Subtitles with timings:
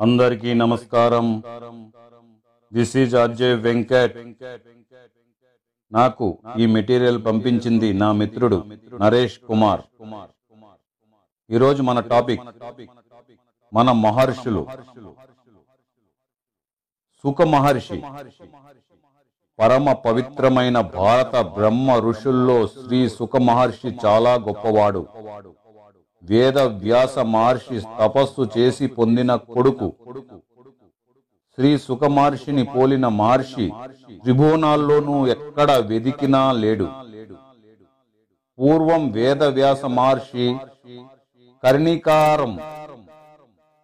[0.00, 1.42] అందరికీ నమస్కారం.
[2.72, 4.16] This is Ajay Venkat
[5.92, 8.64] నాకు ఈ మెటీరియల్ పంపించింది నా మిత్రుడు
[9.00, 9.80] నరేష్ కుమార్.
[11.50, 12.40] ఈరోజు మన టాపిక్
[13.74, 14.66] మన మహర్షులు.
[17.22, 18.02] సుఖ మహర్షి.
[19.58, 25.06] పరమ పవిత్రమైన భారత బ్రహ్మ ఋషుల్లో శ్రీ సుఖ మహర్షి చాలా గొప్పవాడు.
[26.30, 29.88] వేద వ్యాస మహర్షి తపస్సు చేసి పొందిన కొడుకు.
[31.58, 33.66] శ్రీ సుఖమహర్షిని పోలిన మహర్షి
[34.22, 36.86] త్రిభువనాల్లోనూ ఎక్కడ వెదికినా లేడు.
[38.58, 40.46] పూర్వం వేద వ్యాస మహర్షి
[41.62, 42.52] కర్ణికారం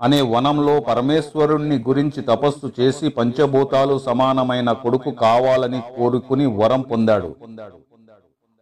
[0.00, 7.30] అనే వనంలో పరమేశ్వరుణ్ణి గురించి తపస్సు చేసి పంచభూతాలు సమానమైన కొడుకు కావాలని కోరుకుని వరం పొందాడు.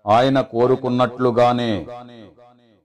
[0.04, 1.72] ఆయన కోరుకున్నట్లుగానే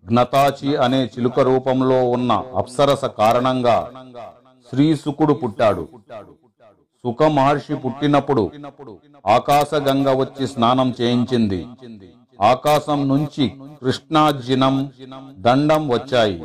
[0.08, 3.78] జ్ఞతాచి అనే చిలుక రూపంలో ఉన్న అప్సరస కారణంగా
[4.70, 5.88] శ్రీసుకుడు పుట్టాడు.
[7.04, 8.52] సుఖ మహర్షి పుట్టినప్పుడు
[9.28, 11.68] ఆకాశగంగ వచ్చి స్నానం చేయించింది.
[12.42, 13.46] ఆకాశం నుంచి
[13.82, 14.92] కృష్ణాజినం
[15.38, 16.44] దండం వచ్చాయి.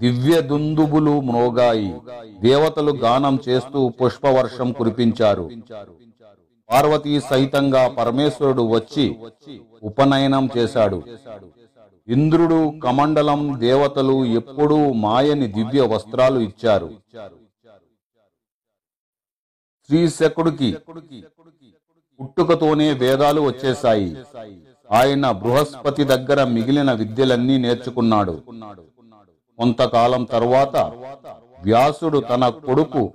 [0.00, 1.94] దివ్య దుందుబులు మ్రోగాయి.
[2.40, 5.50] దేవతలు గానం చేస్తూ పుష్పవర్షం కురిపించారు.
[6.70, 9.06] పార్వతీ సహితంగా పరమేశ్వరుడు వచ్చి
[9.82, 11.02] ఉపనయనం చేశాడు.
[12.08, 16.90] ఇంద్రుడు కమండలం దేవతలు ఎప్పుడూ మాయని దివ్య వస్త్రాలు ఇచ్చారు.
[19.88, 20.76] శ్రీశకుడికి
[22.20, 24.16] పుట్టుకతోనే వేదాలు వచ్చేశాయి.
[24.90, 28.42] ఆయన బృహస్పతి దగ్గర మిగిలిన విద్యలన్నీ నేర్చుకున్నాడు.
[29.58, 30.76] కొంతకాలం తరువాత
[31.64, 33.12] వ్యాసుడు తన కొడుకు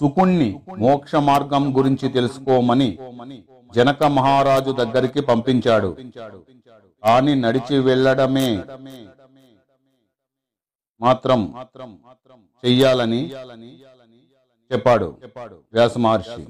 [0.00, 2.98] సుకుణ్ణి మోక్ష మార్గం గురించి తెలుసుకోమని
[3.74, 5.96] జనక మహారాజు దగ్గరికి పంపించాడు.
[7.04, 8.48] కాని నడిచి వెళ్ళడమే
[11.00, 11.40] మాత్రం
[12.64, 13.20] చెయ్యాలని
[14.72, 15.06] చెప్పాడు
[15.74, 16.42] వ్యాస మహర్షి.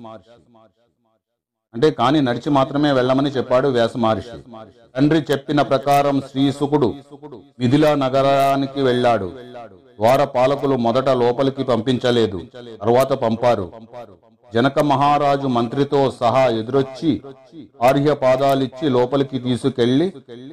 [1.75, 4.39] అంటే కానీ నడిచి మాత్రమే వెళ్ళమని చెప్పాడు వ్యాస మహర్షి.
[4.97, 6.89] తండ్రి చెప్పిన ప్రకారం శ్రీసుకుడు
[7.59, 9.29] మిథిలా నగరానికి వెళ్ళాడు.
[9.99, 12.39] ద్వార పాలకులు మొదట లోపలికి పంపించలేదు.
[12.83, 13.73] తర్వాత పంపారు.
[14.55, 17.11] జనక మహారాజు మంత్రితో సహా ఎదురొచ్చి
[17.89, 20.07] ఆర్య పాదాలిచ్చి లోపలికి తీసుకెళ్ళి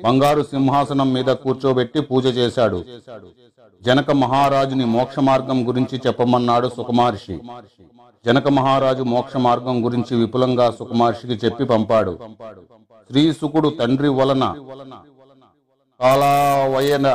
[0.05, 2.79] బంగారు సింహాసనం మీద కూర్చోబెట్టి పూజ చేశాడు.
[3.81, 7.35] జనక మహారాజుని మోక్ష మార్గం గురించి చెప్పమన్నాడు సుకుమార్షి.
[8.25, 12.13] జనక మహారాజు మోక్ష మార్గం గురించి విపులంగా సుకుమార్షికి చెప్పి పంపాడు.
[13.09, 14.45] శ్రీసుకుడు తండ్రి వలన
[15.99, 17.07] కాలావయన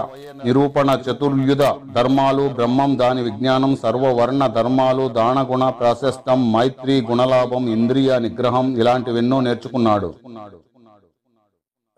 [0.44, 1.64] నిరూపణ చతుర్యుధ
[1.96, 10.10] ధర్మాలు బ్రహ్మం దాని విజ్ఞానం సర్వవర్ణ ధర్మాలు దానగుణ ప్రాశస్తం మైత్రి గుణలాభం ఇంద్రియ నిగ్రహం ఇలాంటివెన్నో నేర్చుకున్నాడు.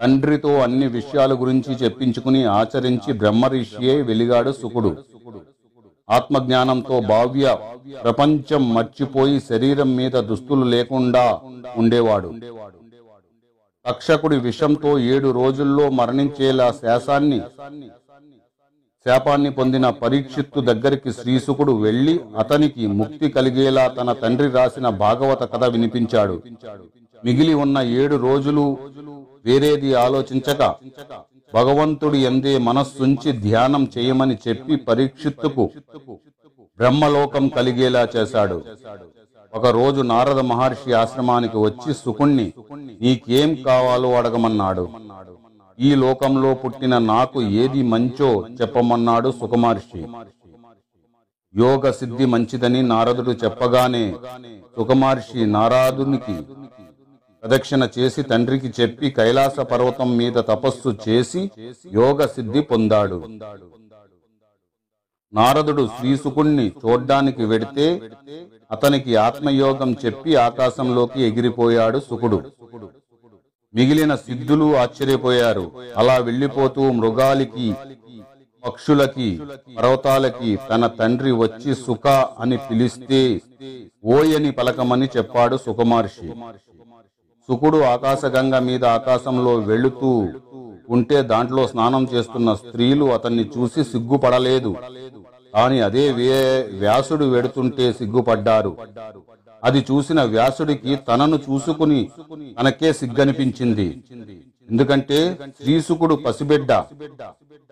[0.00, 4.92] తండ్రితో అన్ని విషయాల గురించి చెప్పించుకుని ఆచరించి బ్రహ్మరిషియే వెలిగాడు సుకుడు.
[6.08, 7.56] ఆత్మజ్ఞానంతో భావ్య
[8.04, 11.26] ప్రపంచం మర్చిపోయి శరీరం మీద దుస్తులు లేకుండా
[11.76, 12.30] ఉండేవాడు.
[13.86, 17.38] తక్షకుడి విషంతో ఏడు రోజుల్లో మరణించేలా శాసాన్ని
[19.06, 26.36] శాపాన్ని పొందిన పరీక్షిత్తు దగ్గరికి శ్రీసుకుడు వెళ్ళి అతనికి ముక్తి కలిగేలా తన తండ్రి రాసిన భాగవత కథ వినిపించాడు.
[27.26, 28.64] మిగిలి ఉన్న ఏడు రోజులు
[29.46, 30.62] వేరేది ఆలోచించక
[31.52, 35.64] భగవంతుడి ఎందే మనస్సుంచి ధ్యానం చేయమని చెప్పి పరీక్షిత్తుకు
[36.78, 38.58] బ్రహ్మలోకం కలిగేలా చేశాడు.
[39.54, 42.46] ఒకరోజు నారద మహర్షి ఆశ్రమానికి వచ్చి సుకుణ్ణి
[43.02, 44.84] నీకేం కావాలో అడగమన్నాడు.
[45.78, 50.02] ఈ లోకంలో పుట్టిన నాకు ఏది మంచో చెప్పమన్నాడు సుకుమహర్షి
[51.54, 54.04] యోగ సిద్ధి మంచిదని నారదుడు చెప్పగానే
[54.76, 56.36] సుఖమహర్షి నారాదునికి
[57.42, 61.42] ప్రదక్షిణ చేసి తండ్రికి చెప్పి కైలాస పర్వతం మీద తపస్సు చేసి
[62.00, 63.18] యోగ సిద్ధి పొందాడు.
[65.34, 67.86] నారదుడు శ్రీసుకుణ్ణి చూడ్డానికి వెడితే
[68.74, 72.38] అతనికి ఆత్మయోగం చెప్పి ఆకాశంలోకి ఎగిరిపోయాడు సుకుడు
[73.74, 75.64] మిగిలిన సిద్ధులు ఆశ్చర్యపోయారు.
[76.00, 77.68] అలా వెళ్ళిపోతూ మృగాలికి
[78.64, 79.28] పక్షులకి
[79.78, 82.06] పర్వతాలకి తన తండ్రి వచ్చి సుఖ
[82.42, 83.20] అని పిలిస్తే
[84.16, 86.28] ఓయని పలకమని చెప్పాడు సుఖమహర్షి
[87.48, 90.12] సుకుడు ఆకాశగంగ మీద ఆకాశంలో వెళుతూ
[90.96, 94.72] ఉంటే దాంట్లో స్నానం చేస్తున్న స్త్రీలు అతన్ని చూసి సిగ్గుపడలేదు.
[95.54, 98.76] కాని అదే వే- వ్యాసుడు వెడుతుంటే సిగ్గుపడ్డారు.
[99.64, 102.10] అది చూసిన వ్యాసుడికి తనను చూసుకుని
[102.60, 104.02] తనకే సిగ్గనిపించింది.
[104.70, 106.72] ఎందుకంటే శ్రీసుకుడు పసిబిడ్డ.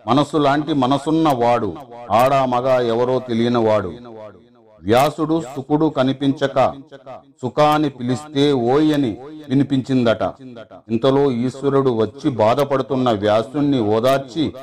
[0.07, 1.75] మనసు లాంటి మనసున్న వాడు.
[2.11, 3.93] ఆడా మగ ఎవరో తెలియని వాడు
[4.83, 6.73] వ్యాసుడు సుకుడు కనిపించక
[7.41, 9.17] సుఖాన్ని పిలిస్తే ఓయ్ అని
[9.49, 10.23] వినిపించిందట.
[10.89, 14.53] ఇంతలో ఈశ్వరుడు వచ్చి బాధపడుతున్న వ్యాసుణ్ణి ఓదార్చి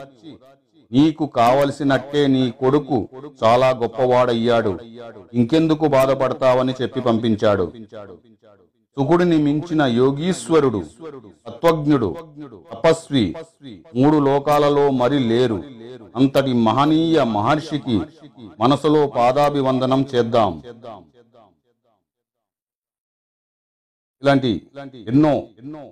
[0.93, 3.09] నీకు కావలసినట్టే నీ కొడుకు
[3.45, 4.73] చాలా గొప్పవాడయ్యాడు.
[5.35, 7.67] ఇంకెందుకు బాధపడతావని చెప్పి పంపించాడు.
[8.97, 10.81] సుకుడిని మించిన యోగీశ్వరుడు
[11.47, 12.09] తత్వజ్ఞుడు
[12.73, 13.35] తపస్వి
[13.97, 15.59] మూడు లోకాలలో మరి లేరు.
[16.17, 17.97] అంతటి మహనీయ మహర్షికి
[18.61, 20.63] మనసులో పాదాభివందనం చేద్దాం.
[24.23, 24.51] ఇలాంటి
[25.11, 25.83] ఎన్నో ఎన్నో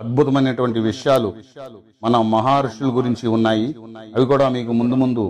[0.00, 1.28] అద్భుతమైనటువంటి విషయాలు
[2.04, 3.68] మన మహర్షుల గురించి ఉన్నాయి.
[4.16, 5.24] అవి కూడా మీకు ముందు ముందు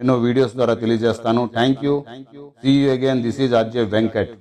[0.00, 1.42] ఎన్నో వీడియోస్ ద్వారా తెలియజేస్తాను.
[1.56, 1.94] Thank you
[2.62, 4.32] see you again this is RJ Venkat